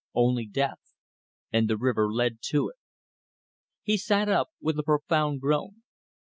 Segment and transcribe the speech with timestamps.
[0.15, 0.95] Only death.
[1.53, 2.77] And the river led to it.
[3.83, 5.83] He sat up with a profound groan.